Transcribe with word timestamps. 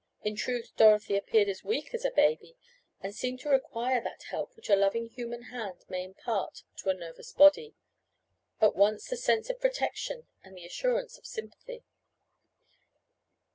In 0.23 0.35
truth 0.35 0.71
Dorothy 0.77 1.15
appeared 1.15 1.47
as 1.47 1.63
weak 1.63 1.93
as 1.93 2.03
a 2.03 2.09
baby, 2.09 2.57
and 3.01 3.13
seemed 3.13 3.39
to 3.41 3.49
require 3.49 4.01
that 4.01 4.23
help 4.31 4.55
which 4.55 4.67
a 4.67 4.75
loving 4.75 5.05
human 5.05 5.51
hand 5.53 5.85
may 5.89 6.03
impart 6.03 6.63
to 6.77 6.89
a 6.89 6.95
nervous 6.95 7.31
body, 7.33 7.75
at 8.59 8.75
once 8.75 9.07
the 9.09 9.15
sense 9.15 9.51
of 9.51 9.61
protection 9.61 10.25
and 10.43 10.57
the 10.57 10.65
assurance 10.65 11.19
of 11.19 11.27
sympathy. 11.27 11.83